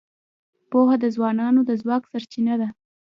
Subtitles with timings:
[0.69, 2.67] پوهه د ځوانانو د ځواک سرچینه ده.